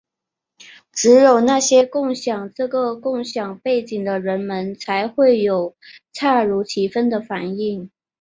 [0.91, 5.75] 只有那些共享这个共同背景的人们才会有
[6.11, 7.87] 恰如其分的反应。